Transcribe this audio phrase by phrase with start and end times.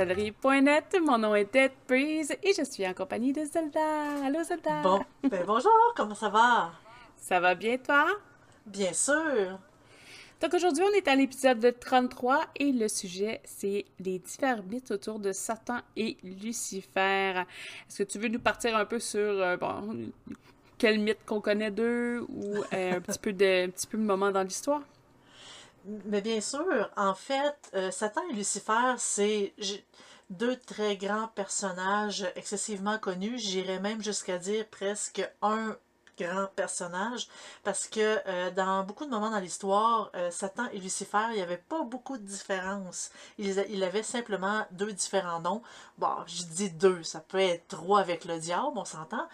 [0.00, 0.96] sorcellerie.net.
[1.04, 4.24] Mon nom est Dead Breeze et je suis en compagnie de Zelda.
[4.24, 4.80] Allô Zelda?
[4.82, 6.72] Bon, ben bonjour, comment ça va?
[7.16, 8.06] Ça va bien toi?
[8.64, 9.58] Bien sûr.
[10.40, 15.18] Donc aujourd'hui, on est à l'épisode 33 et le sujet, c'est les divers mythes autour
[15.18, 17.42] de Satan et Lucifer.
[17.86, 20.12] Est-ce que tu veux nous partir un peu sur euh, bon,
[20.78, 24.02] quel mythe qu'on connaît d'eux ou euh, un petit peu de un petit peu de
[24.02, 24.80] moment dans l'histoire?
[25.84, 29.54] Mais bien sûr, en fait, euh, Satan et Lucifer, c'est
[30.28, 33.38] deux très grands personnages excessivement connus.
[33.38, 35.76] J'irais même jusqu'à dire presque un
[36.18, 37.28] grand personnage
[37.64, 41.42] parce que euh, dans beaucoup de moments dans l'histoire, euh, Satan et Lucifer, il n'y
[41.42, 43.10] avait pas beaucoup de différence.
[43.38, 45.62] Il, il avait simplement deux différents noms.
[45.96, 49.26] Bon, je dis deux, ça peut être trois avec le diable, on s'entend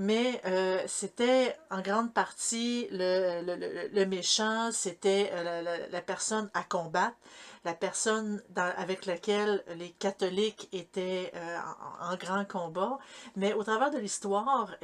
[0.00, 7.18] mais euh, c'était en grande partie le, méchant, c'était euh, la, personne à combattre,
[7.66, 11.58] la personne avec laquelle les catholiques étaient euh,
[12.00, 12.98] en, grand combat.
[13.36, 14.74] Mais au travers de l'histoire,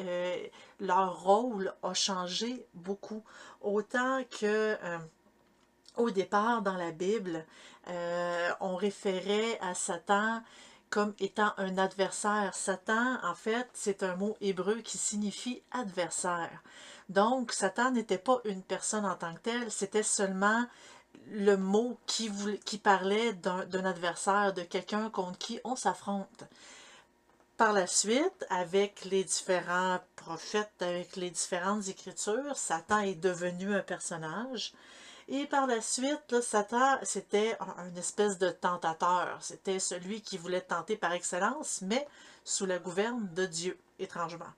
[0.80, 3.24] leur rôle a changé beaucoup.
[3.62, 4.76] Autant que
[5.96, 7.46] au départ, dans la Bible,
[8.60, 10.42] on référait à Satan
[10.90, 12.54] comme étant un adversaire.
[12.54, 16.62] Satan, en fait, c'est un mot hébreu qui signifie adversaire.
[17.08, 20.66] Donc, Satan n'était pas une personne en tant que telle, c'était seulement
[21.30, 26.44] le mot qui, parlait d'un adversaire, de quelqu'un contre qui on s'affronte.
[27.56, 33.80] Par la suite, avec les différents prophètes, avec les différentes écritures, Satan est devenu un
[33.80, 34.72] personnage.
[35.28, 39.38] Et par la suite, Satan, c'était un, espèce de tentateur.
[39.40, 42.06] C'était celui qui voulait tenter par excellence, mais
[42.44, 44.52] sous la gouverne de Dieu, étrangement.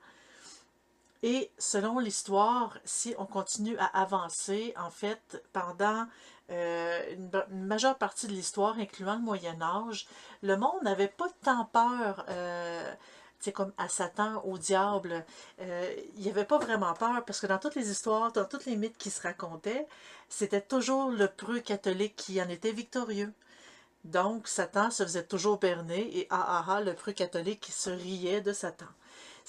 [1.23, 6.07] Et selon l'histoire, si on continue à avancer, en fait, pendant
[6.51, 10.07] euh, une, majeure partie de l'histoire, incluant le Moyen Âge,
[10.43, 12.95] le monde n'avait pas tant peur euh,
[13.41, 15.25] c'est comme à Satan, au diable,
[15.61, 18.67] euh, il n'y avait pas vraiment peur parce que dans toutes les histoires, dans toutes
[18.67, 19.87] les mythes qui se racontaient,
[20.29, 23.33] c'était toujours le preux catholique qui en était victorieux.
[24.05, 28.41] Donc, Satan se faisait toujours berner et ah ah ah, le preux catholique se riait
[28.41, 28.87] de Satan.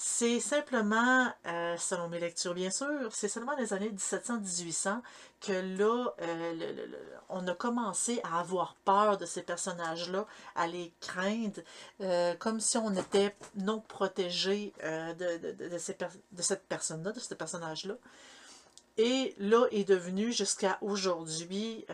[0.02, 5.02] C'est simplement, euh, selon mes lectures bien sûr, c'est seulement les années 1700-1800
[5.42, 6.86] que là, euh,
[7.28, 11.60] on a commencé à avoir peur de ces personnages-là, à les craindre,
[12.00, 17.96] euh, comme si on était non protégé de, de, cette personne-là, de ce personnage-là.
[18.96, 21.86] Et là est devenu jusqu'à aujourd'hui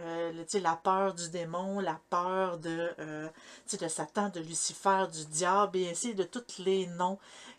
[0.55, 6.15] la peur du démon, la peur de, de Satan, de Lucifer, du diable et ainsi
[6.15, 7.19] de tous les noms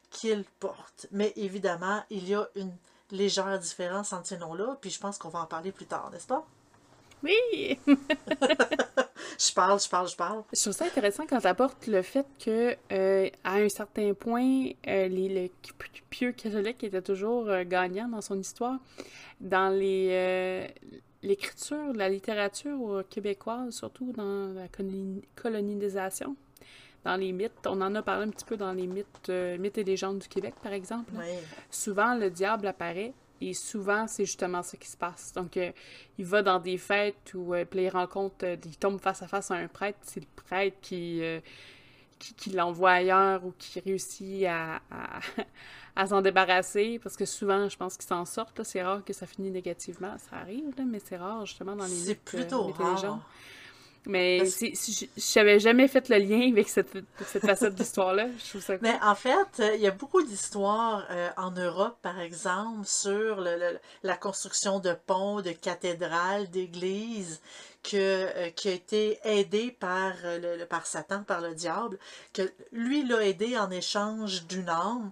[0.09, 1.07] qu'il porte.
[1.11, 2.75] Mais évidemment, il y a une
[3.11, 6.27] légère différence entre ces noms-là, puis je pense qu'on va en parler plus tard, n'est-ce
[6.27, 6.45] pas?
[7.23, 7.79] Oui!
[7.87, 10.43] je parle, je parle, je parle.
[10.53, 14.69] Je trouve ça intéressant quand tu apportes le fait que, euh, à un certain point,
[14.87, 15.49] euh, les, le
[16.09, 18.77] pieux catholique était toujours euh, gagnant dans son histoire.
[19.39, 20.67] Dans les
[21.23, 24.67] l'écriture, la littérature québécoise, surtout dans la
[25.35, 26.35] colonisation,
[27.07, 27.65] dans les mythes.
[27.65, 30.27] On en a parlé un petit peu dans les mythes, euh, mythes et légendes du
[30.27, 31.13] Québec, par exemple.
[31.71, 35.31] Souvent, le diable apparaît et souvent, c'est justement ça qui se passe.
[35.33, 35.71] Donc, euh,
[36.17, 39.55] il va dans des fêtes où euh, il rencontre, il tombe face à face à
[39.55, 41.21] un prêtre, c'est le prêtre qui,
[42.19, 44.81] qui, l'envoie ailleurs ou qui réussit à,
[45.95, 46.99] à, s'en débarrasser.
[47.01, 48.63] Parce que souvent, je pense qu'ils s'en sortent.
[48.63, 50.17] C'est rare que ça finisse négativement.
[50.17, 52.05] Ça arrive, mais c'est rare justement dans les mythes.
[52.05, 53.21] C'est plutôt rare.
[54.07, 58.27] Mais je n'avais jamais fait le lien avec cette, cette facette d'histoire-là.
[58.81, 63.79] Mais en fait, il y a beaucoup d'histoires euh, en Europe, par exemple, sur le,
[64.03, 67.41] la construction de ponts, de cathédrales, d'églises,
[67.83, 71.97] que, euh, qui a été aidé par, euh, le, par Satan, par le diable,
[72.33, 75.11] que lui l'a aidé en échange d'une âme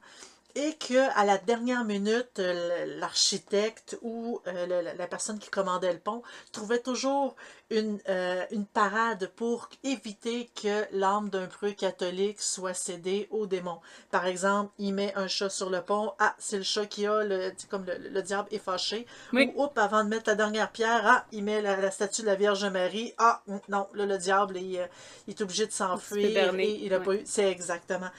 [0.55, 6.79] et que à la dernière minute, l'architecte ou la personne qui commandait le pont trouvait
[6.79, 7.35] toujours
[7.71, 13.79] une, euh, une parade pour éviter que l'âme d'un preux catholique soit cédée au démon.
[14.11, 17.23] Par exemple, il met un chat sur le pont, ah, c'est le chat qui a,
[17.23, 19.07] le, comme le, diable est fâché.
[19.33, 22.35] Ou, hop, avant de mettre la dernière pierre, ah, il met la, statue de la
[22.35, 24.87] Vierge Marie, ah, non, là, le diable, il, euh,
[25.27, 26.53] est obligé de s'enfuir.
[26.55, 28.09] Il a pas eu, c'est exactement.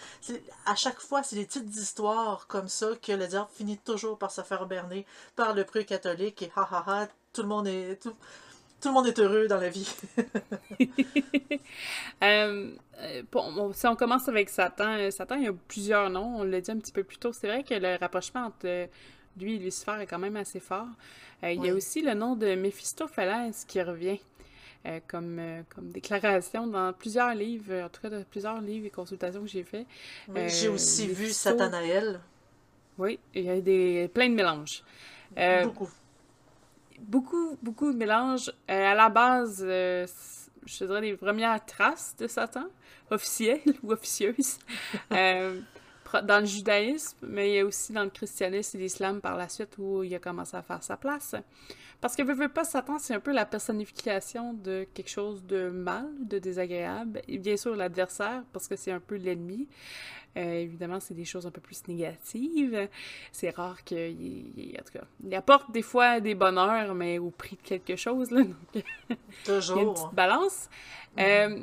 [0.66, 4.30] À chaque fois, c'est des petites histoires comme ça que le diable finit toujours par
[4.30, 5.06] se faire berner
[5.36, 8.02] par le preux catholique et ha ha ha, tout le monde est...
[8.02, 8.14] Tout,
[8.86, 9.88] tout le monde est heureux dans la vie.
[12.22, 13.22] Euh, euh,
[13.74, 16.70] si on commence avec Satan, euh, Satan, il y a plusieurs noms, on l'a dit
[16.70, 17.32] un petit peu plus tôt.
[17.32, 18.88] C'est vrai que le rapprochement entre
[19.38, 20.88] lui et Lucifer est quand même assez fort.
[21.42, 24.18] Il y a aussi le nom de Méphistophélès qui revient.
[24.86, 28.90] euh, comme, euh, comme déclaration dans plusieurs livres, en tout cas dans plusieurs livres et
[28.90, 29.86] consultations que j'ai fait.
[30.28, 32.20] Oui, j'ai Euh, aussi vu Satanaël.
[32.98, 34.82] Oui, il y a des, plein de mélanges.
[35.38, 35.90] Euh, Beaucoup.
[37.00, 38.50] Beaucoup, beaucoup de mélanges.
[38.70, 40.06] Euh, à la base, euh,
[40.64, 42.66] je dirais les premières traces de Satan,
[43.10, 44.58] officielles ou officieuses,
[45.12, 45.60] euh,
[46.24, 49.48] dans le judaïsme, mais il y a aussi dans le christianisme et l'islam par la
[49.48, 51.34] suite où il a commencé à faire sa place.
[52.00, 55.70] Parce que, veux, veux pas, Satan, c'est un peu la personnification de quelque chose de
[55.70, 57.22] mal, de désagréable.
[57.26, 59.66] Et bien sûr, l'adversaire, parce que c'est un peu l'ennemi.
[60.36, 62.88] Euh, évidemment, c'est des choses un peu plus négatives.
[63.32, 67.30] C'est rare qu'il il- en tout cas, il apporte des fois des bonheurs, mais au
[67.30, 68.30] prix de quelque chose.
[68.30, 68.42] Là.
[68.44, 69.94] Donc, il y a une Toujours.
[69.94, 70.68] petite balance.
[71.18, 71.60] Euh,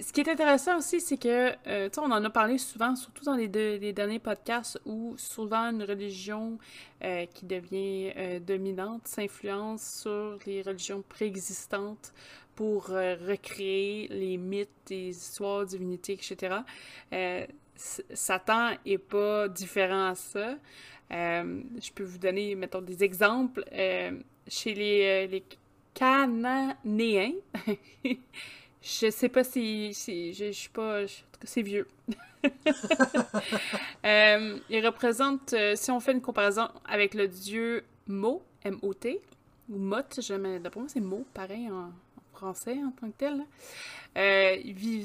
[0.00, 2.94] ce qui est intéressant aussi, c'est que, euh, tu sais, on en a parlé souvent,
[2.96, 6.58] surtout dans les, deux- les derniers podcasts, où souvent une religion
[7.04, 12.12] euh, qui devient euh, dominante s'influence sur les religions préexistantes
[12.62, 16.58] pour euh, recréer les mythes, les histoires, divinités, etc.
[17.12, 17.44] Euh,
[17.74, 20.56] Satan est pas différent à ça.
[21.10, 23.64] Euh, je peux vous donner, mettons, des exemples.
[24.46, 25.44] Chez les, les
[25.94, 27.32] Cananéens,
[28.82, 31.88] je sais pas si, je, je suis pas, je- en tout cas, c'est vieux.
[34.04, 39.20] Euh, il représente, euh, si on fait une comparaison avec le dieu Mo, M-O-T,
[39.70, 41.92] ou Mot, jamais, d'après moi c'est Mo, pareil en
[42.42, 43.40] français en tant que tel.
[44.16, 44.56] Euh,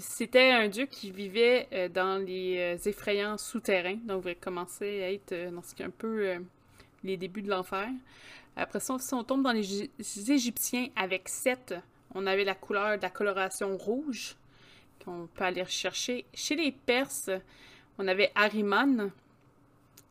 [0.01, 5.11] C'était un dieu qui vivait euh, dans les euh, effrayants souterrains, donc il commençait à
[5.11, 6.35] être dans ce qui est un peu
[7.03, 7.87] les débuts de l'enfer.
[8.55, 11.75] Après ça, si on tombe dans les Égy- les Égyptiens avec Seth,
[12.15, 14.35] on avait la couleur de la coloration rouge
[15.05, 16.25] qu'on peut aller rechercher.
[16.33, 17.29] Chez les Perses,
[17.99, 19.11] on avait Ahriman,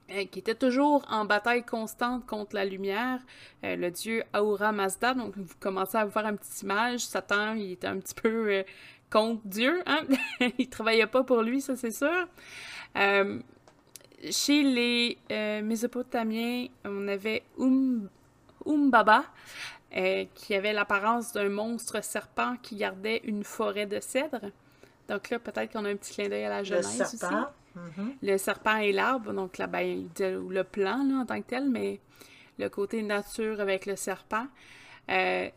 [0.09, 3.19] qui était toujours en bataille constante contre la lumière,
[3.65, 5.15] euh, le dieu Ahura Mazda.
[5.15, 7.01] Donc, vous commencez à vous faire une petite image.
[7.01, 8.63] Satan, il était un petit peu euh,
[9.11, 9.83] contre Dieu.
[9.87, 10.01] Hein?
[10.59, 12.29] il travaillait pas pour lui, ça c'est sûr.
[12.97, 13.41] Euh,
[14.31, 18.09] chez les euh, Mésopotamiens, on avait Um-
[18.65, 19.25] Umbaba,
[19.97, 24.51] euh, qui avait l'apparence d'un monstre serpent qui gardait une forêt de cèdres.
[25.09, 27.19] Donc là, peut-être qu'on a un petit clin d'œil à la Le Genèse aussi.
[28.23, 32.01] Le serpent et l'arbre, donc là, ben, le plan en tant que tel, mais
[32.59, 34.47] le côté nature avec le serpent.
[35.11, 35.49] Euh,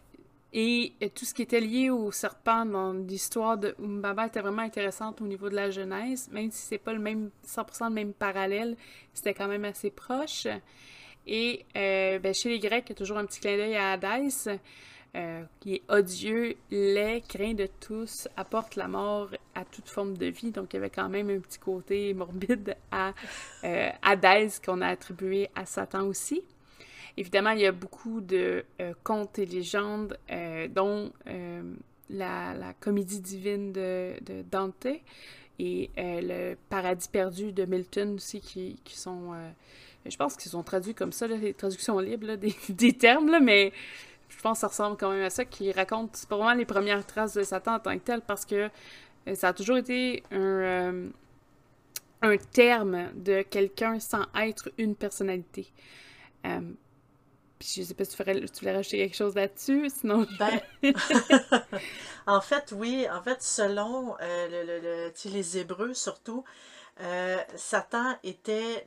[0.51, 5.21] et tout ce qui était lié au serpent dans l'histoire de Umbaba était vraiment intéressante
[5.21, 8.75] au niveau de la Genèse, même si c'est pas le même 100% le même parallèle,
[9.13, 10.47] c'était quand même assez proche.
[11.27, 13.91] Et euh, ben, chez les Grecs, il y a toujours un petit clin d'œil à
[13.91, 14.59] Hadès,
[15.15, 20.27] euh, qui est odieux, laid, craint de tous, apporte la mort à toute forme de
[20.27, 20.51] vie.
[20.51, 23.13] Donc, il y avait quand même un petit côté morbide à
[23.63, 23.89] euh,
[24.63, 26.43] qu'on a attribué à Satan aussi.
[27.17, 31.11] Évidemment, il y a beaucoup de euh, contes et légendes, euh, dont
[32.09, 34.13] la, comédie divine de,
[34.51, 34.87] Dante
[35.57, 39.33] et le paradis perdu de Milton aussi, qui, sont...
[40.05, 42.35] je pense qu'ils sont traduits comme ça, les traductions libres
[42.69, 43.73] des, termes, mais
[44.39, 47.05] je pense que ça ressemble quand même à ça, qui raconte pas vraiment les premières
[47.07, 48.69] traces de Satan en tant que tel, parce que
[49.27, 51.09] euh, ça a toujours été un, euh,
[52.21, 55.71] un terme de quelqu'un sans être une personnalité.
[56.45, 56.61] Euh,
[57.59, 60.25] puis je sais pas si tu, ferais, tu voulais rajouter quelque chose là-dessus, sinon...
[60.29, 60.61] je- Ben,
[62.27, 66.43] en fait, oui, en fait, selon euh, le, les Hébreux surtout,
[67.01, 68.85] euh, Satan était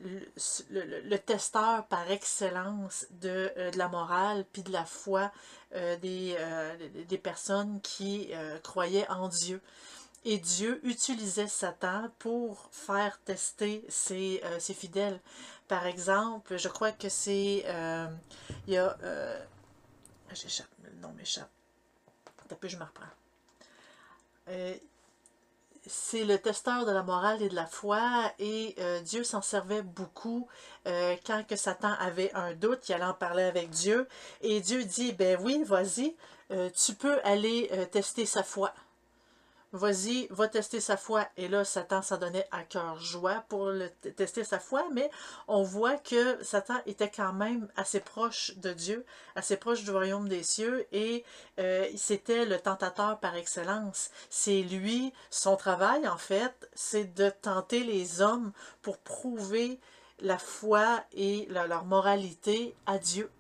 [0.70, 5.32] le, testeur par excellence de, euh, de la morale puis de la foi
[5.74, 8.30] euh, des, personnes qui
[8.62, 9.60] croyaient en Dieu.
[10.24, 15.18] Et Dieu utilisait Satan pour faire tester ses, fidèles.
[15.66, 17.64] Par exemple, je crois que c'est...
[18.66, 18.96] il y a...
[20.34, 21.50] J'échappe, le nom m'échappe.
[22.50, 23.04] Un peu, je me reprends.
[25.86, 29.82] C'est le testeur de la morale et de la foi et euh, Dieu s'en servait
[29.82, 30.46] beaucoup
[30.86, 34.06] euh, quand que Satan avait un doute, il allait en parler avec Dieu
[34.42, 36.14] et Dieu dit, ben oui, vas-y,
[36.52, 38.72] euh, tu peux aller tester sa foi.
[39.72, 41.26] Vas-y, va tester sa foi.
[41.38, 45.10] Et là, Satan s'en donnait à cœur joie pour le tester sa foi, mais
[45.48, 50.28] on voit que Satan était quand même assez proche de Dieu, assez proche du royaume
[50.28, 51.24] des cieux, et
[51.58, 54.10] euh, c'était le tentateur par excellence.
[54.28, 58.52] C'est lui, son travail en fait, c'est de tenter les hommes
[58.82, 59.80] pour prouver
[60.20, 63.30] la foi et leur moralité à Dieu.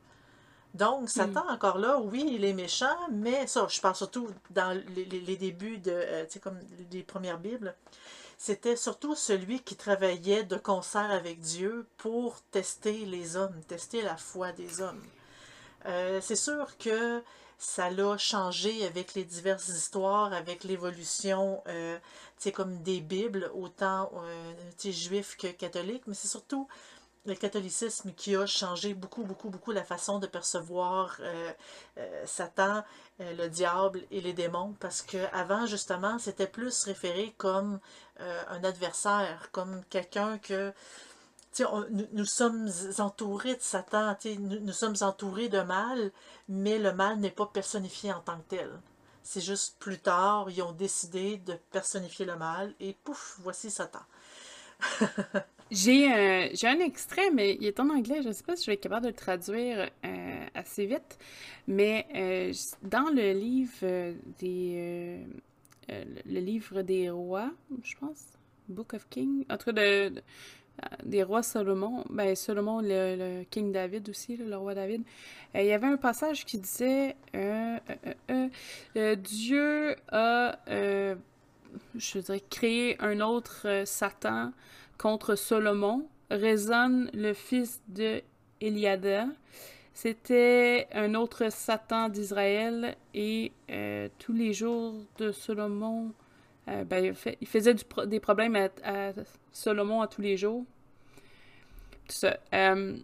[0.74, 5.36] Donc, Satan, encore là, oui, il est méchant, mais ça, je parle surtout dans les,
[5.36, 6.58] débuts de, euh, tu sais, comme
[6.90, 7.74] les premières Bibles,
[8.38, 14.16] c'était surtout celui qui travaillait de concert avec Dieu pour tester les hommes, tester la
[14.16, 15.02] foi des hommes.
[15.86, 17.22] Euh, c'est sûr que
[17.62, 21.96] ça l'a changé avec les diverses histoires, avec l'évolution, euh,
[22.36, 26.66] tu sais, comme des Bibles, autant euh, juifs que catholiques, mais c'est surtout
[27.24, 31.52] le catholicisme qui a changé beaucoup, beaucoup, beaucoup la façon de percevoir euh,
[31.98, 32.82] euh, Satan,
[33.20, 37.80] euh, le diable et les démons, parce qu'avant, justement, c'était plus référé comme
[38.48, 40.72] un adversaire, comme quelqu'un que...
[41.60, 46.12] On, nous, nous, sommes entourés de Satan, nous, nous sommes entourés de mal,
[46.48, 48.70] mais le mal n'est pas personnifié en tant que tel.
[49.24, 54.00] C'est juste plus tard, ils ont décidé de personnifier le mal, et pouf, voici Satan.
[55.72, 58.20] J'ai un, j'ai un extrait, mais il est en anglais.
[58.20, 61.18] Je ne sais pas si je vais être capable de le traduire euh, assez vite.
[61.66, 62.52] Mais euh,
[62.82, 65.24] dans le livre euh, des.
[65.88, 67.50] le livre des rois,
[67.82, 68.22] je pense.
[68.68, 69.46] Book of Kings.
[69.48, 70.12] En tout cas, de,
[71.06, 72.04] des rois Salomon.
[72.10, 75.02] Ben, Salomon, le, King David aussi, le roi David.
[75.54, 77.16] il y avait un passage qui disait
[79.16, 80.58] Dieu a.
[81.94, 84.52] je dirais, créé un autre Satan
[85.02, 88.22] contre Solomon résonne le fils de
[88.60, 89.26] Eliada.
[89.94, 96.12] C'était un autre Satan d'Israël et euh, tous les jours de Solomon,
[96.68, 97.74] euh, ben, il, faisait
[98.06, 98.54] des problèmes
[98.84, 99.12] à,
[99.50, 100.64] Solomon à tous les jours.
[102.08, 102.38] Tout ça.
[102.54, 102.96] Euh,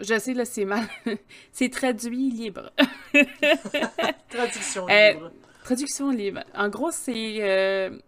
[0.00, 0.84] je, sais, là, c'est mal.
[1.52, 2.72] c'est traduit libre.
[4.28, 5.30] Traduction libre.
[5.62, 6.40] traduction libre.
[6.56, 7.38] En gros, c'est.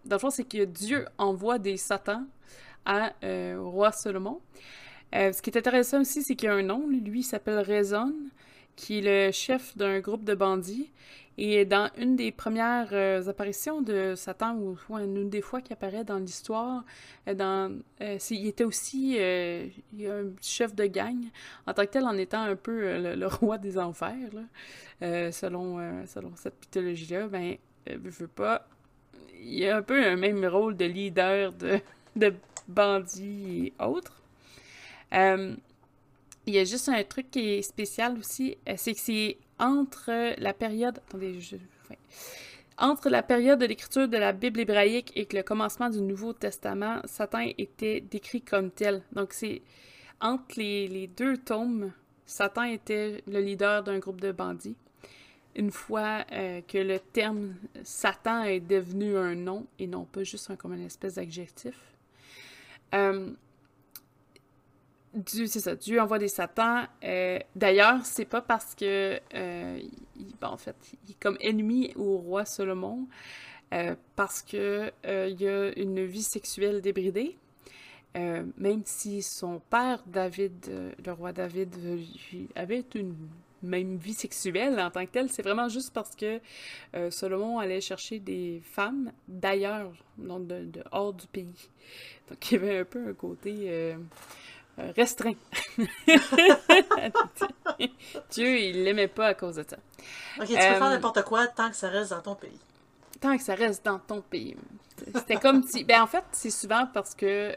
[0.03, 2.27] dans le fond, c'est que Dieu envoie des Satans
[2.85, 4.41] à, euh, roi Salomon.
[5.13, 6.87] Euh, ce qui est intéressant aussi, c'est qu'il y a un nom.
[6.87, 8.13] Lui, il s'appelle Rezon,
[8.75, 10.91] qui est le chef d'un groupe de bandits.
[11.37, 16.05] Et dans une des premières euh, apparitions de Satan, ou une des fois qu'il apparaît
[16.05, 16.85] dans l'histoire,
[17.27, 21.17] il était aussi un chef de gang,
[21.67, 24.29] en tant que tel, en étant un peu le, roi des enfers,
[25.01, 25.77] selon,
[26.35, 27.27] cette mythologie-là.
[27.27, 28.65] Ben, je veux pas.
[29.41, 31.79] Il a un peu un même rôle de leader de,
[32.15, 32.33] de
[32.67, 34.21] bandits et autres.
[35.13, 35.55] Euh,
[36.47, 40.35] il y a juste un truc qui est spécial aussi, euh, c'est que c'est entre
[40.39, 40.99] la période...
[41.07, 41.39] Attendez.
[42.77, 46.99] Entre la période de l'écriture de la Bible hébraïque et le commencement du Nouveau Testament,
[47.05, 49.01] Satan était décrit comme tel.
[49.13, 49.61] Donc c'est
[50.19, 51.93] entre les, deux tomes,
[52.25, 54.75] Satan était le leader d'un groupe de bandits.
[55.55, 60.49] Une fois euh, que le terme Satan est devenu un nom et non pas juste
[60.51, 61.75] un, comme une espèce d'adjectif,
[62.93, 63.31] euh,
[65.13, 66.85] Dieu, c'est ça, Dieu envoie des satans.
[67.03, 69.79] Euh, d'ailleurs, c'est pas parce que, euh,
[70.17, 70.75] il, en fait,
[71.07, 73.07] il est comme ennemi au roi Salomon,
[74.15, 77.37] parce que il a une vie sexuelle débridée.
[78.13, 81.75] même si son père David, le roi David,
[82.55, 83.15] avait une
[83.63, 86.39] même vie sexuelle en tant que telle, c'est vraiment juste parce que
[87.09, 91.69] Salomon allait chercher des femmes d'ailleurs, donc de, hors du pays.
[92.29, 93.97] Donc, il y avait un peu un côté euh,
[94.79, 95.35] euh, restreint.
[98.31, 99.77] Dieu, il l'aimait pas à cause de ça.
[100.39, 102.59] Ok, tu peux faire euh, n'importe quoi tant que ça reste dans ton pays.
[103.21, 104.57] Tant que ça reste dans ton pays.
[105.13, 105.83] C'était comme si.
[105.83, 107.55] Ben, en fait, c'est souvent parce que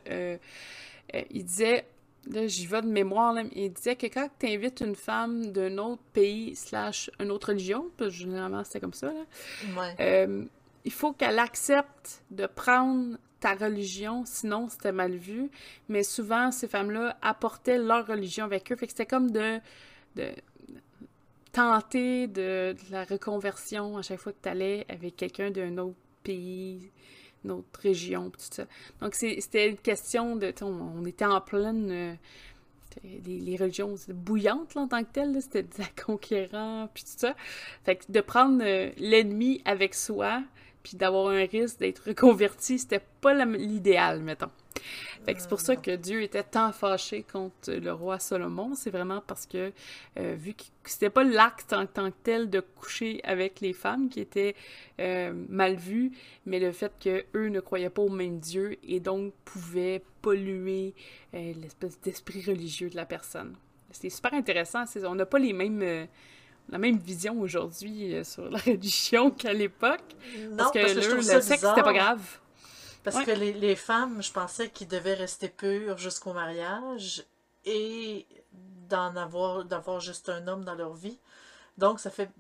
[1.31, 1.87] il disait.
[2.31, 5.79] Là, j'y vais de mémoire, là, il disait que quand tu invites une femme d'un
[5.79, 10.49] autre pays, slash une autre religion, parce que généralement c'était comme ça, là, ouais.
[10.85, 15.51] il faut qu'elle accepte de prendre ta religion, sinon c'était mal vu.
[15.89, 18.77] Mais souvent, ces femmes-là apportaient leur religion avec eux.
[18.77, 19.61] Fait que c'était comme de,
[20.17, 20.33] de
[21.53, 26.91] tenter de, la reconversion à chaque fois que tu allais avec quelqu'un d'un autre pays,
[27.45, 28.67] une autre région, tout ça.
[29.01, 30.53] Donc c'était une question de.
[30.63, 31.91] On, était en pleine.
[31.91, 32.15] Euh,
[33.25, 37.35] les, religions bouillantes en tant que telles, c'était des conquérants, puis tout ça.
[37.85, 40.43] Fait que de prendre euh, l'ennemi avec soi,
[40.83, 44.51] puis d'avoir un risque d'être reconverti, c'était pas l'idéal, mettons.
[45.25, 48.75] Fait que c'est pour ça que Dieu était tant fâché contre le roi Salomon.
[48.75, 49.73] C'est vraiment parce que,
[50.19, 54.09] euh, vu que c'était pas l'acte en tant que tel de coucher avec les femmes
[54.09, 54.55] qui était
[55.01, 56.13] euh, mal vu,
[56.47, 60.95] mais le fait que eux ne croyaient pas au même Dieu et donc pouvaient polluer
[61.35, 63.55] euh, l'espèce d'esprit religieux de la personne.
[63.91, 64.85] C'est super intéressant.
[65.05, 66.07] On n'a pas les mêmes
[66.69, 70.17] la même vision aujourd'hui euh, sur la religion qu'à l'époque.
[70.57, 72.39] Parce que, le sexe, c'était pas grave.
[73.05, 77.25] Parce que les, les, femmes, je pensais qu'ils devaient rester pures jusqu'au mariage
[77.65, 78.27] et
[78.89, 81.19] d'en avoir, d'avoir juste un homme dans leur vie.
[81.79, 82.31] Donc, ça fait...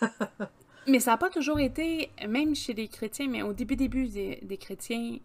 [0.86, 4.40] mais ça n'a pas toujours été, même chez les chrétiens, mais au début, début des,
[4.42, 5.18] des chrétiens,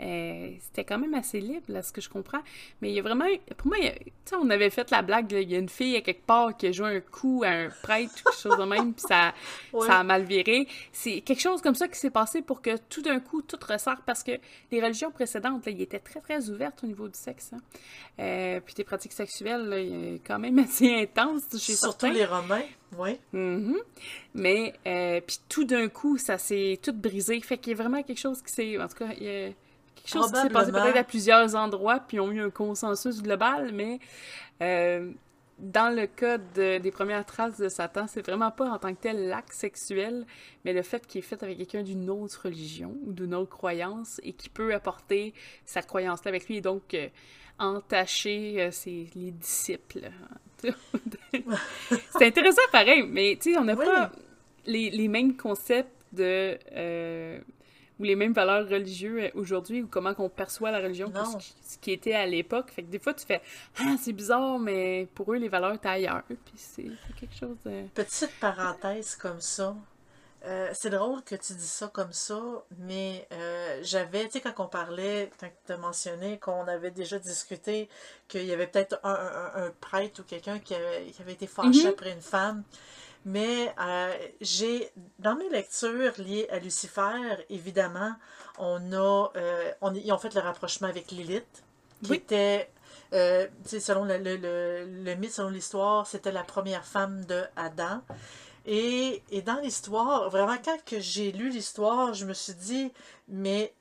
[0.00, 2.42] euh, c'était quand même assez libre, là, ce que je comprends.
[2.80, 3.24] Mais il y a vraiment.
[3.56, 6.00] Pour moi, tu sais, on avait fait la blague, il y a une fille à
[6.00, 8.92] quelque part qui a joué un coup à un prêtre ou quelque chose de même,
[8.92, 9.32] puis ça,
[9.86, 10.68] ça a mal viré.
[10.92, 14.02] C'est quelque chose comme ça qui s'est passé pour que tout d'un coup, tout ressort,
[14.04, 14.32] parce que
[14.70, 17.52] les religions précédentes, là, ils étaient très, très ouvertes au niveau du sexe.
[17.54, 17.60] Hein.
[18.18, 19.76] Euh, puis tes pratiques sexuelles, là,
[20.26, 22.62] quand même assez intenses chez Surtout les Romains,
[22.98, 23.18] oui.
[23.34, 23.76] Mm-hmm.
[24.34, 27.40] Mais, euh, puis tout d'un coup, ça s'est tout brisé.
[27.40, 28.78] Fait qu'il y a vraiment quelque chose qui s'est.
[28.78, 29.48] En tout cas, il y a
[30.06, 33.70] quelque chose qui s'est passé peut-être à plusieurs endroits, puis ont eu un consensus global,
[33.72, 33.98] mais
[34.62, 35.10] euh,
[35.58, 39.28] dans le cas des premières traces de Satan, c'est vraiment pas en tant que tel
[39.28, 40.26] l'acte sexuel,
[40.64, 44.20] mais le fait qu'il est fait avec quelqu'un d'une autre religion ou d'une autre croyance
[44.22, 45.32] et qui peut apporter
[45.64, 47.08] sa croyance-là avec lui et donc euh,
[47.58, 48.70] entacher euh,
[49.14, 50.10] les disciples.
[50.62, 54.10] c'est intéressant pareil, mais tu sais, on n'a pas
[54.66, 56.58] les, les, mêmes concepts de
[57.98, 61.12] ou les mêmes valeurs religieuses euh, aujourd'hui ou comment qu'on perçoit la religion
[61.62, 62.70] ce qui, était à l'époque.
[62.70, 63.40] Fait que des fois, tu fais
[63.78, 66.22] Ah, c'est bizarre, mais pour eux, les valeurs étaient ailleurs.
[66.28, 67.84] Puis c'est quelque chose de.
[67.94, 69.74] Petite parenthèse comme ça.
[70.44, 72.40] Euh, c'est drôle que tu dis ça comme ça,
[72.78, 77.18] mais euh, j'avais, tu sais, quand on parlait, quand tu as mentionné qu'on avait déjà
[77.18, 77.88] discuté
[78.28, 81.88] qu'il y avait peut-être un, prêtre ou quelqu'un qui avait, qui avait été fâché mm-hmm.
[81.88, 82.62] après une femme,
[83.26, 88.14] mais euh, j'ai, dans mes lectures liées à Lucifer, évidemment,
[88.56, 91.64] on a, euh, on, ils ont fait le rapprochement avec Lilith,
[92.04, 92.70] qui était,
[93.12, 98.00] euh, selon le, le, le, mythe, selon l'histoire, c'était la première femme de Adam.
[98.64, 102.92] Et, et dans l'histoire, vraiment, quand j'ai lu l'histoire, je me suis dit,
[103.26, 103.74] mais,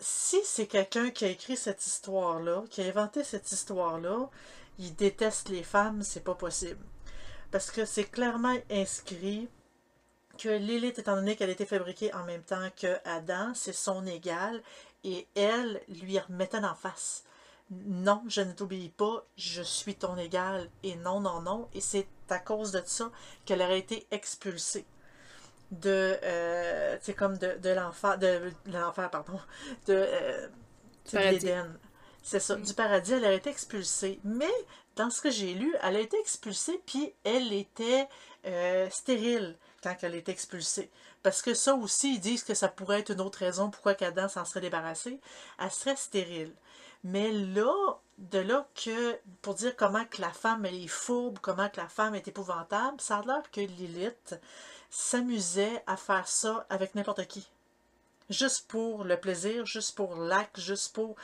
[0.00, 4.30] si c'est quelqu'un qui a écrit cette histoire-là, qui a inventé cette histoire-là,
[4.78, 6.80] il déteste les femmes, c'est pas possible.
[7.54, 9.48] Parce que c'est clairement inscrit
[10.38, 14.04] que Lilith, étant donné qu'elle a été fabriquée en même temps que Adam, c'est son
[14.08, 14.60] égal,
[15.04, 17.22] et elle lui remettait en face.
[17.70, 22.08] Non, je ne t'obéis pas, je suis ton égal, et non, non, non, et c'est
[22.28, 23.12] à cause de ça
[23.44, 24.84] qu'elle aurait été expulsée
[25.70, 29.38] de, euh, c'est comme de, de l'enfer, de, l'enfer, pardon,
[29.86, 30.48] de, euh,
[31.12, 31.78] l'Éden.
[32.20, 32.62] C'est ça, mm.
[32.62, 34.18] du paradis, elle aurait été expulsée.
[34.24, 34.50] Mais
[34.96, 38.08] dans ce que j'ai lu, elle a été expulsée, puis elle était
[38.46, 40.90] euh, stérile quand elle est expulsée.
[41.22, 44.28] Parce que ça aussi, ils disent que ça pourrait être une autre raison pourquoi qu'Adam
[44.28, 45.20] s'en serait débarrassé.
[45.58, 46.52] Elle serait stérile.
[47.02, 52.14] Mais là, de là que, pour dire comment la femme est fourbe, comment la femme
[52.14, 54.38] est épouvantable, ça a l'air que Lilith
[54.90, 57.48] s'amusait à faire ça avec n'importe qui
[58.30, 61.16] juste pour le plaisir, juste pour l'acte, juste pour,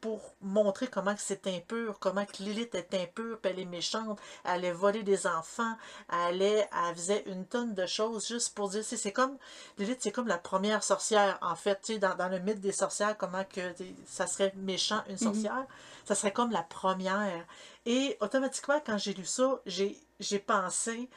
[0.00, 4.50] pour montrer comment c'est impur, comment que Lilith est impure, puis elle est méchante, elle
[4.52, 5.76] allait voler des enfants,
[6.10, 9.36] elle, allait, elle faisait une tonne de choses juste pour dire, c'est comme,
[9.78, 13.44] Lilith c'est comme la première sorcière, en fait, dans, dans le mythe des sorcières, comment
[13.44, 13.74] que
[14.06, 15.18] ça serait méchant une mhm.
[15.18, 15.66] sorcière,
[16.04, 17.46] ça serait comme la première.
[17.86, 21.08] Et automatiquement, quand j'ai lu ça, j'ai pensé,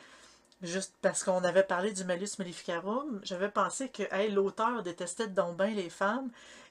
[0.62, 5.70] juste parce qu'on avait parlé du Malus Maleficarum, j'avais pensé que l'auteur détestait donc bien
[5.72, 6.30] les femmes.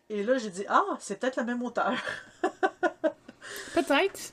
[0.09, 1.95] Et là, j'ai dit, ah, c'est peut-être le même auteur.
[3.75, 4.33] peut-être.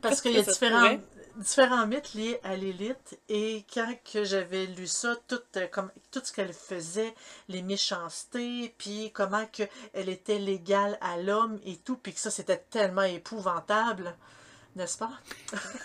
[0.00, 0.98] parce qu'il y a différents,
[1.36, 3.18] différents mythes liés à l'élite.
[3.28, 7.14] Et quand que j'avais lu ça, tout, euh, comme, tout ce qu'elle faisait,
[7.48, 12.30] les méchancetés, puis comment que elle était légale à l'homme et tout, puis que ça,
[12.30, 14.14] c'était tellement épouvantable
[14.76, 15.10] n'est-ce pas?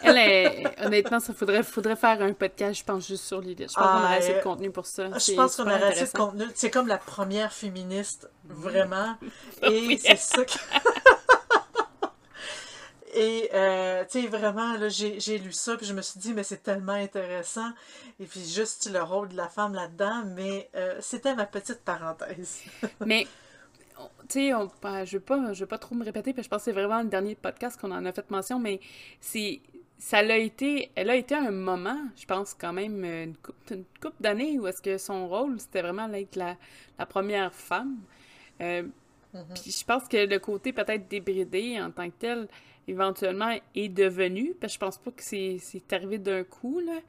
[0.04, 3.68] Elle est, honnêtement, ça faudrait, faudrait faire un podcast, je pense, juste sur l'idée.
[3.68, 5.08] Je pense qu'on aurait assez de ah, contenu pour ça.
[5.18, 6.46] Je pense qu'on aurait assez de contenu.
[6.54, 9.16] C'est comme la première féministe, vraiment.
[9.64, 10.52] Et c'est ça que...
[13.14, 16.44] Et, euh, tu sais, vraiment, là, j'ai lu ça, puis je me suis dit, mais
[16.44, 17.70] c'est tellement intéressant.
[18.22, 22.62] Et puis, juste le rôle de la femme là-dedans, mais euh, c'était ma petite parenthèse.
[23.06, 23.28] mais
[24.28, 26.72] tu sais, je ne veux, veux, pas trop me répéter, puis je pense que c'est
[26.72, 28.80] vraiment le dernier podcast qu'on en a fait mention, mais
[29.20, 29.62] c'est
[30.02, 34.16] ça l'a été, elle a été un moment, je pense quand même, une couple, couple
[34.20, 36.58] d'années où est-ce que son rôle, c'était vraiment d'être la,
[36.98, 37.98] la, première femme.
[38.62, 38.82] Euh,
[39.36, 39.62] mm-hmm.
[39.62, 42.48] Puis je pense que le côté peut-être débridé en tant que tel,
[42.92, 47.00] éventuellement est devenu, parce que je pense pas que c'est arrivé d'un coup, là.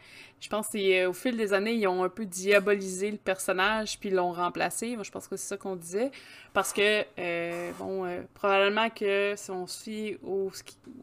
[0.41, 4.11] Je pense qu'au euh, fil des années, ils ont un peu diabolisé le personnage, puis
[4.11, 4.97] l'ont remplacé.
[4.97, 6.11] Moi, je pense que c'est ça qu'on disait.
[6.53, 10.51] Parce que, euh, bon, euh, probablement que si on se fie au,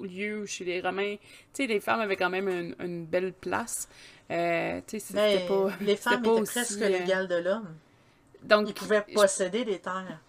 [0.01, 1.15] lieu chez les Romains,
[1.53, 3.87] tu sais, les femmes avaient quand même une, belle place.
[4.27, 5.69] tu sais, c'était pas...
[5.79, 7.75] Les femmes étaient presque l'égale de l'homme.
[8.43, 10.19] Donc, Ils pouvaient posséder des terres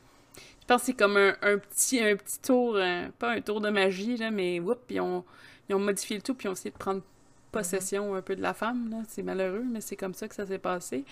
[0.70, 4.16] pense que c'est comme un, petit, un petit tour, euh, pas un tour de magie,
[4.16, 5.24] là, mais whoop, ils ont,
[5.68, 7.02] ils ont modifié le tout, puis ils ont essayé de prendre
[7.50, 9.04] possession un peu de la femme.
[9.08, 11.04] C'est malheureux, mais c'est comme ça que ça s'est passé.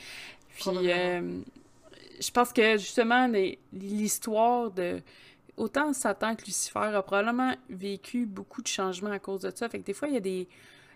[0.61, 1.41] Puis, euh,
[2.21, 3.29] je pense que justement,
[3.73, 5.01] l'histoire de.
[5.57, 9.69] Autant Satan que Lucifer a probablement vécu beaucoup de changements à cause de ça.
[9.69, 10.47] Fait que des fois, il y a des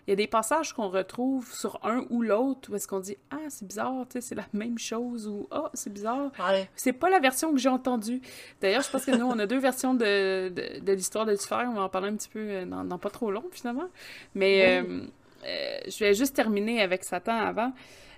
[0.05, 3.17] il y a des passages qu'on retrouve sur un ou l'autre où est-ce qu'on dit
[3.31, 6.31] Ah, c'est bizarre, c'est la même chose ou Ah, c'est bizarre.
[6.75, 8.21] C'est pas la version que j'ai entendue.
[8.59, 11.55] D'ailleurs, je pense que nous, on a deux versions de, de, l'histoire de Lucifer.
[11.67, 13.87] On va en parler un petit peu euh, dans, pas trop long, finalement.
[14.35, 15.03] Mais euh,
[15.45, 17.71] euh, je vais juste terminer avec Satan avant.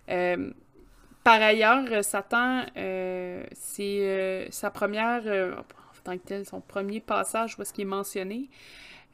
[0.07, 2.63] par ailleurs, Satan,
[3.53, 8.49] c'est sa première, en tant que tel, son premier passage où est-ce qu'il est mentionné.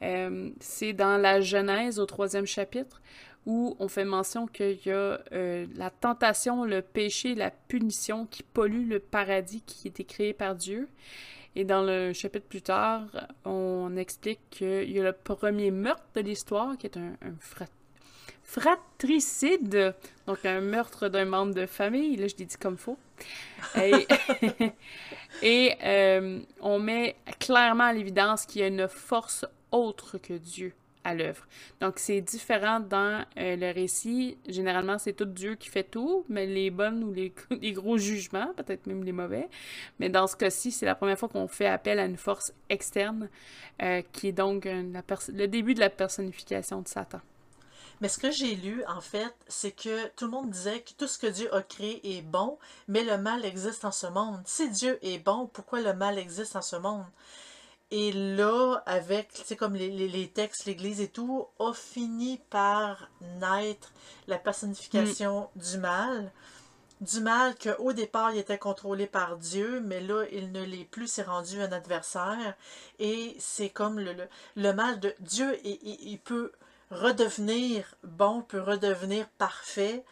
[0.02, 3.00] Euh, c'est dans la Genèse au troisième chapitre
[3.46, 8.42] où on fait mention qu'il y a euh, la tentation, le péché, la punition qui
[8.42, 10.88] pollue le paradis qui été créé par Dieu.
[11.54, 13.02] Et dans le chapitre plus tard,
[13.44, 17.14] on explique qu'il y a le premier meurtre de l'histoire, qui est un,
[18.42, 19.94] fratricide,
[20.26, 22.16] donc un meurtre d'un membre de famille.
[22.16, 22.96] Là, je l'ai dit comme faux.
[23.76, 24.06] Et,
[25.42, 30.74] et euh, on met clairement à l'évidence qu'il y a une force autre que Dieu
[31.04, 31.46] à l'œuvre.
[31.80, 34.38] Donc, c'est différent dans euh, le récit.
[34.46, 37.12] Généralement, c'est tout Dieu qui fait tout, mais les bonnes ou
[37.60, 39.48] les, gros jugements, peut-être même les mauvais.
[39.98, 43.28] Mais dans ce cas-ci, c'est la première fois qu'on fait appel à une force externe,
[43.82, 47.20] euh, qui est donc le début de la personnification de Satan.
[48.00, 51.06] Mais ce que j'ai lu, en fait, c'est que tout le monde disait que tout
[51.06, 52.58] ce que Dieu a créé est bon,
[52.88, 54.42] mais le mal existe en ce monde.
[54.44, 57.04] Si Dieu est bon, pourquoi le mal existe en ce monde?
[57.94, 63.92] Et là, avec, c'est comme les, les, textes, l'Église et tout, a fini par naître
[64.28, 65.60] la personnification mm.
[65.60, 66.32] du mal.
[67.02, 71.06] Du mal qu'au départ, il était contrôlé par Dieu, mais là, il ne l'est plus,
[71.06, 72.54] c'est rendu un adversaire.
[72.98, 74.14] Et c'est comme le,
[74.56, 76.52] le, mal de Dieu, il peut
[76.90, 80.02] redevenir bon, peut redevenir parfait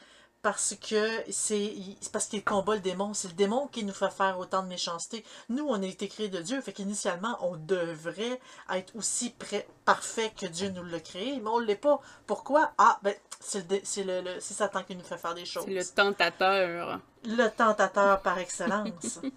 [0.43, 1.75] parce que c'est
[2.13, 3.13] parce qu'il combat le démon.
[3.15, 5.25] C'est le démon qui nous fait faire autant de méchanceté.
[5.49, 8.41] Nous, on a été créés de Dieu, fait qu'initialement, on devrait
[8.73, 12.01] être aussi prêt, parfait que Dieu nous l'a créé, mais on ne l'est pas.
[12.27, 12.73] Pourquoi?
[12.79, 15.65] Ah, ben, c'est le, le, Satan qui nous fait faire des choses.
[15.67, 17.01] C'est le tentateur.
[17.25, 19.21] Le tentateur par excellence.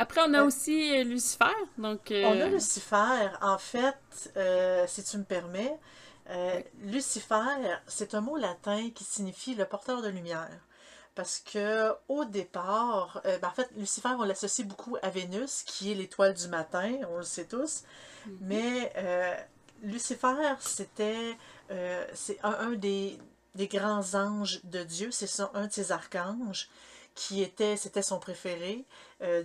[0.00, 1.44] Après, on a aussi euh, Lucifer.
[1.76, 3.28] Donc, On a euh, Lucifer.
[3.42, 3.96] En fait,
[4.36, 5.76] euh, si tu me permets,
[6.30, 10.50] euh, Lucifer, c'est un mot latin qui signifie le porteur de lumière.
[11.14, 15.90] Parce que au départ, euh, ben, en fait, Lucifer, on l'associe beaucoup à Vénus, qui
[15.90, 17.82] est l'étoile du matin, on le sait tous.
[17.82, 18.32] Mm-hmm.
[18.42, 19.34] Mais euh,
[19.82, 21.36] Lucifer, c'était
[22.14, 23.18] c'est un, des,
[23.56, 26.70] grands anges de Dieu, c'est un de ses archanges
[27.14, 28.86] qui était, c'était son préféré.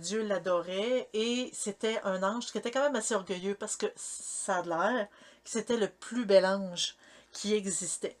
[0.00, 4.56] Dieu l'adorait et c'était un ange qui était quand même assez orgueilleux parce que ça
[4.56, 5.08] a l'air
[5.44, 6.96] c'était le plus bel ange
[7.32, 8.16] qui existait.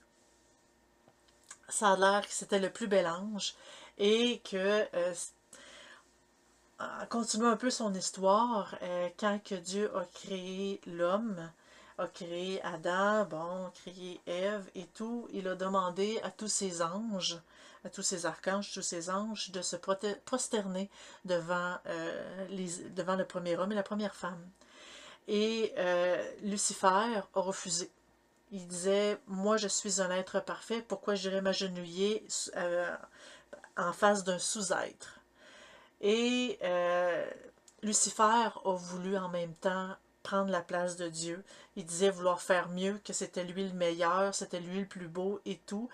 [1.68, 3.54] Ça a l'air que c'était le plus bel ange
[3.98, 5.14] et que, euh,
[6.78, 11.50] un peu son histoire, euh, quand Dieu a créé l'homme,
[11.98, 16.82] a créé Adam, bon, a créé Ève et tout, il a demandé à tous ses
[16.82, 17.40] anges,
[17.84, 20.90] à tous ses archanges, tous ses anges, de se prosterner
[21.30, 21.78] euh,
[22.90, 24.50] devant le premier homme et la première femme.
[25.28, 27.90] Et euh, Lucifer a refusé.
[28.52, 32.24] Il disait, moi je suis un être parfait, pourquoi j'irais m'agenouiller
[32.56, 32.94] euh,
[33.76, 35.20] en face d'un sous-être?
[36.00, 37.28] Et euh,
[37.82, 41.42] Lucifer a voulu en même temps prendre la place de Dieu.
[41.76, 45.40] Il disait vouloir faire mieux, que c'était lui le meilleur, c'était lui le plus beau
[45.46, 45.88] et tout.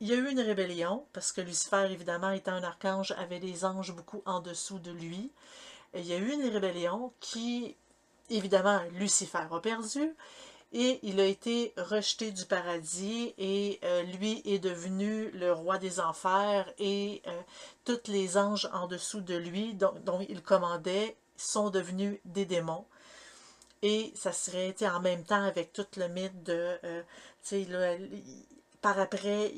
[0.00, 3.64] Il y a eu une rébellion, parce que Lucifer, évidemment, étant un archange, avait des
[3.64, 5.32] anges beaucoup en dessous de lui.
[5.94, 7.76] il y a eu une rébellion qui
[8.30, 10.14] évidemment, Lucifer a perdu
[10.72, 15.98] et il a été rejeté du paradis et euh, lui est devenu le roi des
[15.98, 17.40] enfers et euh,
[17.84, 22.84] tous les anges en dessous de lui dont, il commandait sont devenus des démons.
[23.80, 27.02] Et ça serait en même temps avec tout le mythe de, euh,
[28.82, 29.54] par après,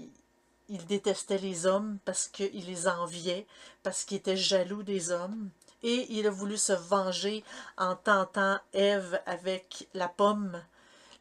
[0.68, 3.46] il détestait les hommes parce qu'il les enviait,
[3.82, 5.50] parce qu'il était jaloux des hommes
[5.82, 7.44] et il a voulu se venger
[7.76, 10.62] en tentant Ève avec la pomme,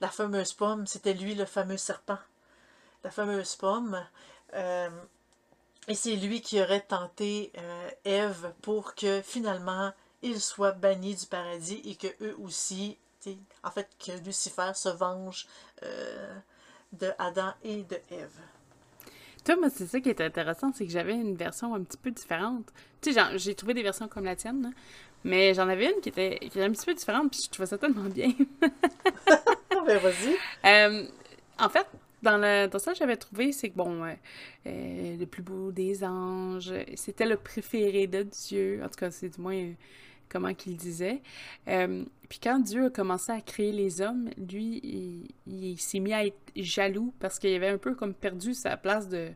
[0.02, 2.20] la fameuse pomme, c'était lui le fameux serpent,
[3.04, 4.06] la fameuse pomme.
[4.54, 4.90] Euh,
[5.88, 9.92] et c'est lui qui aurait tenté euh, Ève pour que finalement
[10.22, 12.98] il soit banni du paradis et que eux aussi,
[13.64, 15.48] en fait que Lucifer se venge
[15.84, 16.36] euh,
[16.94, 18.40] de Adam et de Ève.
[19.46, 22.12] Toi, moi, c'est ça qui est intéressant, c'est que j'avais une version un petit peu
[22.12, 22.66] différente.
[23.02, 24.74] Tu sais, j'ai trouvé des versions comme la tienne,
[25.24, 27.68] mais j'en avais une qui était, qui était un petit peu différente, puis je trouvais
[27.68, 28.32] ça tellement bien.
[28.62, 30.36] ben, vas-y.
[30.66, 31.06] Euh,
[31.58, 31.88] en fait,
[32.22, 34.14] dans, le, dans ça, j'avais trouvé, c'est que, bon, euh,
[34.68, 38.82] euh, le plus beau des anges, c'était le préféré de Dieu.
[38.84, 39.72] En tout cas, c'est du moins
[40.30, 41.22] comment qu'il disait.
[41.66, 46.38] puis quand Dieu a commencé à créer les hommes, lui, il, s'est mis à être
[46.56, 49.30] jaloux parce qu'il avait un peu comme perdu sa place de,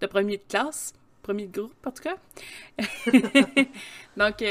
[0.00, 2.16] de premier de classe, premier de groupe, en tout cas.
[4.16, 4.44] Donc,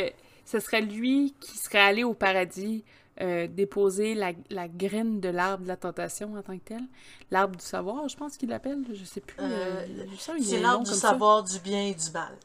[0.45, 2.83] ce serait lui qui serait allé au paradis
[3.21, 6.81] euh, déposer la, la, graine de l'arbre de la tentation en tant que tel.
[7.29, 9.37] L'arbre du savoir, je pense qu'il l'appelle, je sais plus.
[9.39, 12.35] Euh, euh, c'est l'arbre du savoir du bien et du mal.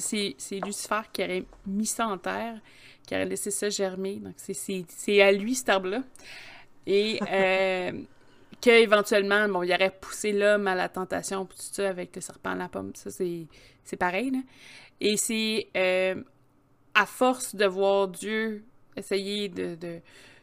[0.00, 2.60] C'est Lucifer qui aurait mis ça en terre,
[3.06, 4.16] qui aurait laissé ça germer.
[4.16, 6.02] Donc c'est à lui cet arbre-là.
[6.86, 7.18] Et
[8.60, 12.56] qu'éventuellement, bon, il aurait poussé l'homme à la tentation, tout ça, avec le serpent à
[12.56, 12.92] la pomme.
[12.94, 14.30] Ça, c'est pareil.
[14.30, 14.38] Là.
[15.00, 15.68] Et c'est
[16.94, 18.64] à force de voir Dieu
[18.96, 20.00] essayer de, de,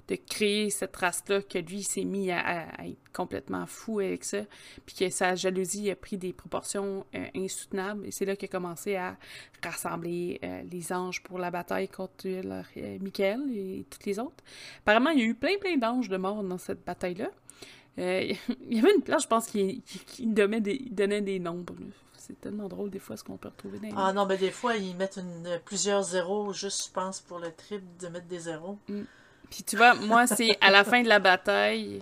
[0.09, 4.39] de créer cette race-là, que lui s'est mis à, être complètement fou avec ça,
[4.85, 8.07] puis que sa jalousie a pris des proportions euh, insoutenables.
[8.07, 9.17] Et c'est là qu'il a commencé à
[9.63, 14.43] rassembler euh, les anges pour la bataille contre leur, euh, Michael et toutes les autres.
[14.79, 17.29] Apparemment, il y a eu plein, plein d'anges de mort dans cette bataille-là.
[17.97, 18.37] il
[18.69, 19.83] y avait une place, je pense, qui,
[20.19, 21.75] donnait, des, donnait des nombres.
[22.17, 24.51] C'est tellement drôle des fois ce qu'on peut retrouver dans les Ah non, mais des
[24.51, 28.39] fois, ils mettent une, plusieurs zéros juste, je pense, pour le trip de mettre des
[28.39, 28.77] zéros.
[28.87, 29.01] Mm.
[29.49, 32.01] Puis tu vois, moi, c'est à la fin de la bataille,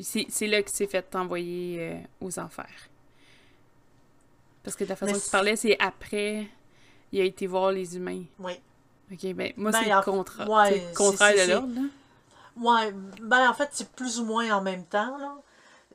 [0.00, 2.88] c'est là que c'est fait envoyer euh, aux enfers.
[4.62, 6.46] Parce que de la façon que tu parlais, c'est après,
[7.10, 8.22] il a été voir les humains.
[8.38, 8.52] Oui.
[9.12, 11.82] Ok, ben moi, ben, c'est le, contra ouais, le contraire de l'ordre, là.
[12.54, 15.36] Ouais, ben en fait, c'est plus ou moins en même temps, là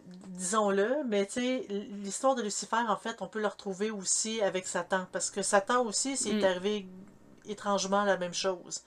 [0.07, 4.67] disons-le, mais tu sais, l'histoire de Lucifer, en fait, on peut le retrouver aussi avec
[4.67, 6.43] Satan, parce que Satan aussi, c'est mm.
[6.43, 6.87] arrivé
[7.45, 8.81] étrangement la même chose.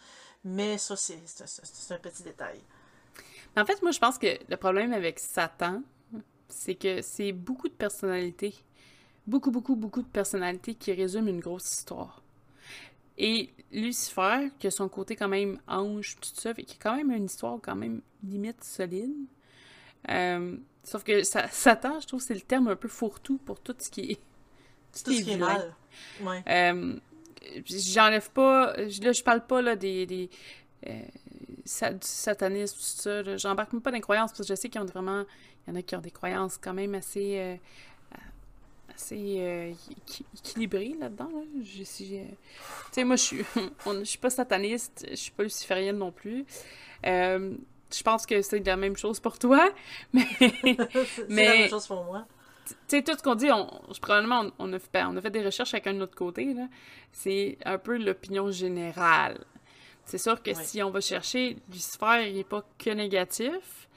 [0.44, 2.61] Mais ça, c'est un petit détail.
[3.57, 5.83] En fait, moi, je pense que le problème avec Satan,
[6.48, 8.55] c'est que c'est beaucoup de personnalités.
[9.26, 12.22] Beaucoup, beaucoup, beaucoup de personnalités qui résument une grosse histoire.
[13.18, 17.11] Et Lucifer, qui a son côté quand même ange, tout ça, qu'il a quand même
[17.11, 19.14] une histoire quand même limite solide.
[20.09, 23.90] Euh, Sauf que Satan, je trouve, c'est le terme un peu fourre-tout pour tout ce
[23.90, 24.20] qui est.
[25.05, 25.74] Tout, ce qui est mal.
[26.22, 26.42] Ouais.
[26.48, 26.98] Euh,
[27.64, 28.74] J'enlève pas.
[28.76, 30.07] Là, je parle pas là, des.
[30.07, 30.31] des
[30.87, 31.03] euh,
[31.64, 33.37] du satanisme, tout ça.
[33.37, 35.24] J'embarque même pas dans les croyances parce que je sais qu'il y en a vraiment.
[35.66, 37.38] Il y en a qui ont des croyances quand même assez.
[37.38, 37.57] Euh,
[39.00, 39.72] assez euh,
[40.35, 41.29] équilibrées là-dedans.
[41.33, 41.40] Là.
[41.62, 41.85] Je tu
[42.92, 43.44] sais, moi, je suis,
[43.87, 46.44] je suis pas sataniste, je suis pas luciférienne non plus.
[47.07, 47.55] Euh,
[47.92, 49.68] je pense que c'est la même chose pour toi,
[50.12, 50.26] mais...
[50.40, 52.26] c'est la même chose pour moi.
[52.88, 53.66] Tu sais, tout ce qu'on dit, on,
[54.00, 56.68] probablement, on, a fait, ben, on a fait des recherches chacun de notre côté, là.
[57.12, 59.44] C'est un peu l'opinion générale.
[60.04, 63.88] C'est sûr que si on va chercher, Lucifer, il n'est pas que négatif.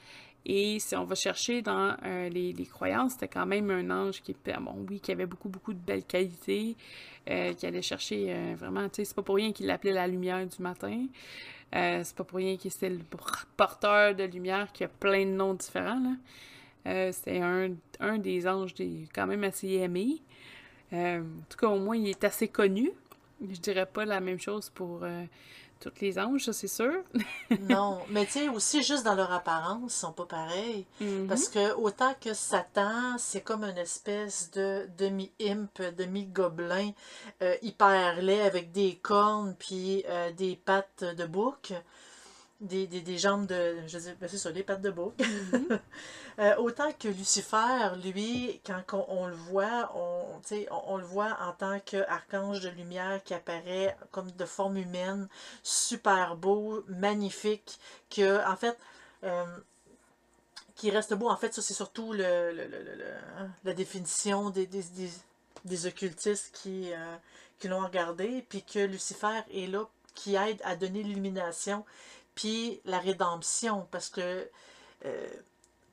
[0.46, 4.20] Et si on va chercher dans euh, les, les, croyances, c'était quand même un ange
[4.20, 6.76] qui, bon, oui, qui avait beaucoup, beaucoup de belles qualités,
[7.30, 10.06] euh, qui allait chercher euh, vraiment, tu sais, c'est pas pour rien qu'il l'appelait la
[10.06, 11.06] lumière du matin.
[11.72, 13.00] C'est pas pour rien qu'il c'est le
[13.56, 15.98] porteur de lumière qui a plein de noms différents.
[15.98, 16.10] Là.
[16.86, 17.70] Euh, c'est un,
[18.00, 20.22] un, des anges des, quand même assez aimé.
[20.92, 22.90] Euh, en tout cas, au moins, il est assez connu.
[23.40, 25.04] Je dirais pas la même chose pour
[25.84, 27.02] toutes les anges, ça c'est sûr.
[27.68, 30.86] non, mais tu sais, aussi juste dans leur apparence, ils sont pas pareils.
[31.00, 31.26] Mm-hmm.
[31.26, 36.92] Parce que autant que Satan, c'est comme une espèce de demi-imp, demi-gobelin,
[37.42, 41.74] euh, hyper laid avec des cornes puis euh, des pattes de bouc
[42.60, 43.76] des, des, des, jambes de.
[43.86, 45.12] Je sais ben, c'est ça, des pattes de bouc.
[45.52, 45.68] Mhm.
[46.38, 51.52] Euh, autant que Lucifer, lui, quand on, le voit, on, on, on, le voit en
[51.52, 55.28] tant qu'archange de lumière qui apparaît comme de forme humaine,
[55.62, 57.78] super beau, magnifique,
[58.10, 58.76] que, en fait,
[59.22, 59.44] euh,
[60.74, 61.28] qui reste beau.
[61.28, 63.04] En fait, ça, c'est surtout le, le, le,
[63.38, 64.84] hein, la définition des, des,
[65.64, 67.16] des, occultistes qui, euh,
[67.60, 71.84] qui l'ont regardé, puis que Lucifer est là, qui aide à donner l'illumination
[72.34, 74.48] puis la rédemption, parce que,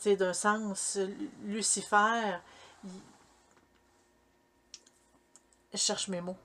[0.01, 0.97] sais, d'un sens,
[1.45, 2.37] Lucifer,
[5.73, 6.37] je cherche mes mots.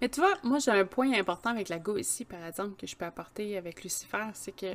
[0.00, 2.86] Mais tu vois, moi j'ai un point important avec la go ici, par exemple, que
[2.86, 4.66] je peux apporter avec Lucifer, c'est que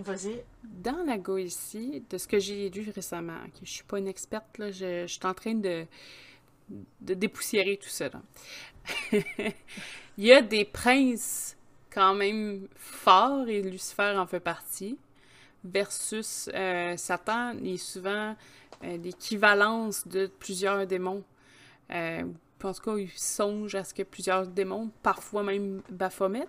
[0.63, 4.08] dans la go ici, de ce que j'ai lu récemment, que je suis pas une
[4.08, 5.86] experte, là, je, je suis en train de,
[7.02, 8.10] de dépoussiérer tout ça.
[9.12, 11.58] Il y a des princes
[11.91, 14.97] quand même fort et Lucifer en fait partie,
[15.63, 18.36] versus euh, Satan est souvent
[18.84, 21.24] euh, l'équivalence de plusieurs démons.
[21.91, 22.24] Euh,
[22.63, 26.47] en tout cas, il songe à ce que plusieurs démons, parfois même Baphomet.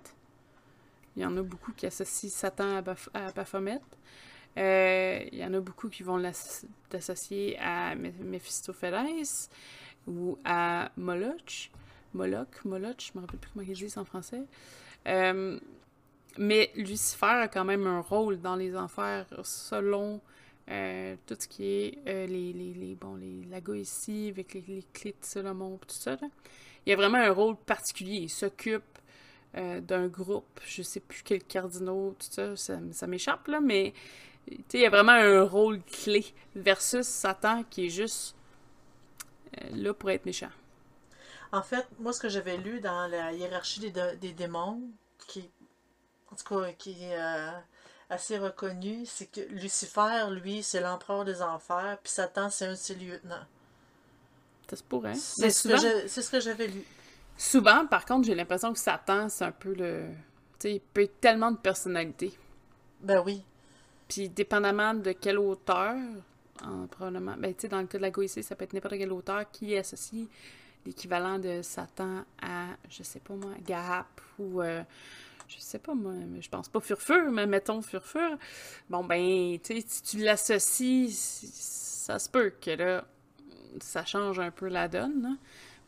[1.17, 3.81] Il y en a beaucoup qui associent Satan à, Baphomet.
[4.59, 9.23] Euh, il y en a beaucoup qui vont l'associer à Mephistopheles
[10.07, 11.71] ou à Moloch.
[12.15, 14.43] Moloch, Moloch, je me rappelle plus comment ils disent en français.
[16.33, 20.21] Euh, mais Lucifer a quand même un rôle dans les enfers selon
[20.71, 24.65] euh, tout ce qui est euh, les, les, les, bon, les, la ici avec les,
[24.67, 26.13] les, clés de Salomon, tout ça.
[26.13, 26.29] Là.
[26.87, 28.19] Il y a vraiment un rôle particulier.
[28.19, 28.83] Il s'occupe
[29.55, 33.93] d'un groupe, je sais plus quel cardinaux, tout ça, ça, m'échappe, là, mais
[34.49, 36.25] il y a vraiment un rôle clé
[36.57, 38.35] versus Satan qui est juste
[39.73, 40.49] là pour être méchant.
[41.53, 44.81] En fait, moi, ce que j'avais lu dans la hiérarchie des, des démons,
[45.29, 45.51] qui,
[46.33, 47.51] en tout cas, qui est euh,
[48.09, 52.77] assez reconnu, c'est que Lucifer, lui, c'est l'empereur des enfers, puis Satan, c'est un de
[52.77, 53.45] ses lieutenants.
[54.69, 55.15] Ça se pourrait.
[55.15, 55.69] C'est ce,
[56.09, 56.83] ce, que j'avais lu.
[57.37, 60.07] Souvent, par contre, j'ai l'impression que Satan, c'est un peu le.
[60.59, 62.33] Tu sais, il peut être tellement de personnalités.
[63.01, 63.43] Ben oui.
[64.09, 65.95] Puis, dépendamment de quel auteur,
[66.91, 67.35] probablement.
[67.37, 69.51] Ben, tu sais, dans le cas de la Goïcée, ça peut être n'importe quel auteur
[69.51, 70.27] qui associe
[70.87, 74.07] l'équivalent de Satan à, je sais pas moi, Gap
[74.39, 74.63] ou.
[74.63, 74.83] Euh,
[75.49, 78.37] je sais pas moi, je pense pas Furfur, mais mettons Furfur.
[78.89, 83.05] Bon, ben, tu sais, si tu l'associes, ça se peut que là,
[83.81, 85.39] ça change un peu la donne.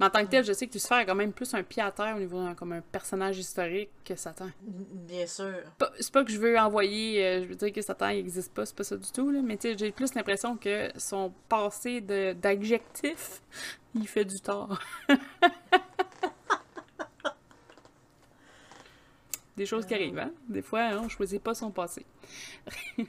[0.01, 1.81] Mais en tant que tel, je sais que Lucifer est quand même plus un pied
[1.81, 4.51] à terre au niveau d'un comme un personnage historique que Satan.
[4.61, 5.55] Bien sûr.
[6.01, 8.75] C'est pas que je veux envoyer, euh, je veux dire que Satan n'existe pas, c'est
[8.75, 13.41] pas ça du tout, là, mais j'ai plus l'impression que son passé d'adjectif,
[13.95, 14.81] il fait du tort.
[19.57, 20.33] Des choses qui arrivent, hein?
[20.49, 22.05] Des fois, hein, on choisit pas son passé.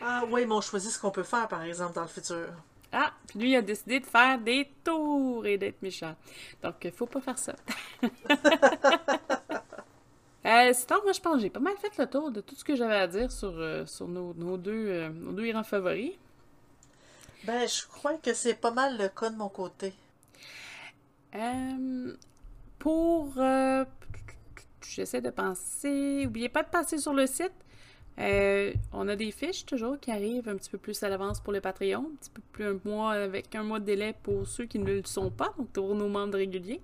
[0.00, 2.48] ah oui, mais on choisit ce qu'on peut faire, par exemple, dans le futur.
[2.92, 6.14] Ah, puis lui, il a décidé de faire des tours et d'être méchant.
[6.62, 7.54] Donc, il faut pas faire ça.
[8.02, 8.08] euh,
[10.72, 12.76] sinon, moi, je pense que j'ai pas mal fait le tour de tout ce que
[12.76, 16.12] j'avais à dire sur, euh, sur nos, nos, deux, euh, nos deux grands favoris.
[17.44, 19.94] Ben, je crois que c'est pas mal le cas de mon côté.
[21.34, 22.14] Euh,
[22.78, 23.34] pour...
[24.94, 26.24] J'essaie de penser...
[26.24, 27.52] N'oubliez pas de passer sur le site.
[28.18, 31.52] Euh, on a des fiches toujours qui arrivent un petit peu plus à l'avance pour
[31.52, 34.66] le Patreon, un petit peu plus un mois avec un mois de délai pour ceux
[34.66, 36.82] qui ne le sont pas, donc pour nos membres réguliers.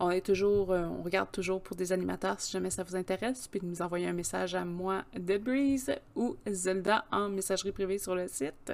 [0.00, 3.48] On est toujours, euh, on regarde toujours pour des animateurs si jamais ça vous intéresse.
[3.48, 8.28] Puis nous envoyer un message à moi, Deadbreeze ou Zelda en messagerie privée sur le
[8.28, 8.72] site.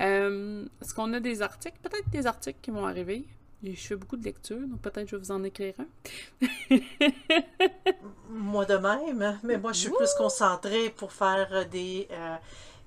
[0.00, 1.78] Euh, est-ce qu'on a des articles?
[1.82, 3.24] Peut-être des articles qui vont arriver.
[3.62, 5.86] Je fais beaucoup de lectures, donc peut-être je vais vous en écrire un.
[8.30, 12.36] moi de même, mais moi je suis plus concentrée pour faire des, euh,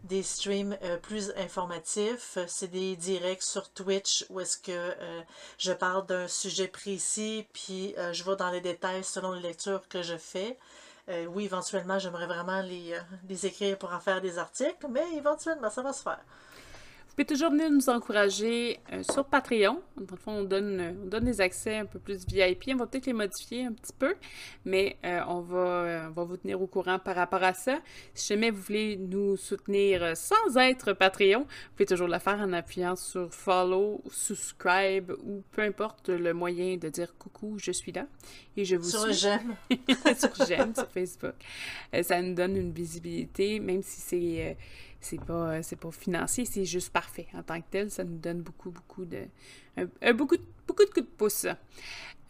[0.06, 2.38] des streams euh, plus informatifs.
[2.48, 5.22] C'est des directs sur Twitch où est-ce que euh,
[5.58, 10.02] je parle d'un sujet précis, puis je vais dans les détails selon les lectures que
[10.02, 10.58] je fais.
[11.28, 15.82] oui, éventuellement, j'aimerais vraiment les, les écrire pour en faire des articles, mais éventuellement, ça
[15.82, 16.24] va se faire.
[17.12, 19.82] Vous pouvez toujours venir nous encourager euh, sur Patreon.
[19.98, 22.70] Dans le fond, on donne, on donne des accès un peu plus VIP.
[22.70, 24.16] On va peut-être les modifier un petit peu,
[24.64, 27.82] mais euh, on, va, euh, va vous tenir au courant par rapport à ça.
[28.14, 32.54] Si jamais vous voulez nous soutenir sans être Patreon, vous pouvez toujours le faire en
[32.54, 38.08] appuyant sur follow, subscribe ou peu importe le moyen de dire coucou, je suis là
[38.56, 39.58] et je vous sur j'aime.
[40.18, 41.36] sur j'aime sur Facebook.
[42.04, 44.58] ça nous donne une visibilité, même si c'est
[45.02, 47.28] c'est pas, euh, c'est pas financier, c'est juste parfait.
[47.34, 49.26] En tant que tel, ça nous donne beaucoup, beaucoup de,
[50.14, 50.38] beaucoup,
[50.68, 51.48] beaucoup de coups de pouce.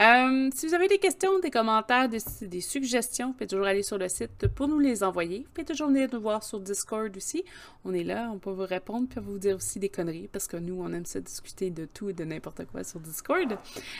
[0.01, 3.83] Euh, si vous avez des questions, des commentaires, des, des, suggestions, vous pouvez toujours aller
[3.83, 5.39] sur le site pour nous les envoyer.
[5.39, 7.43] Vous pouvez toujours venir nous voir sur Discord aussi.
[7.85, 10.57] On est là, on peut vous répondre, puis vous dire aussi des conneries, parce que
[10.57, 13.55] nous, on aime ça discuter de tout et de n'importe quoi sur Discord.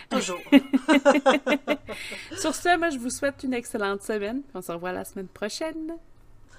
[0.10, 0.39] Toujours.
[2.39, 4.41] sur ce, moi, je vous souhaite une excellente semaine.
[4.55, 5.97] On se revoit la semaine prochaine.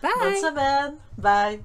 [0.00, 0.10] Bye!
[0.20, 0.94] Bonne semaine!
[1.18, 1.60] Bye!